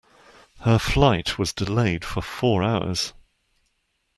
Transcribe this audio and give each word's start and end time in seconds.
Her 0.61 0.79
flight 0.79 1.37
was 1.37 1.53
delayed 1.53 2.03
for 2.03 2.23
four 2.23 2.63
hours. 2.63 3.13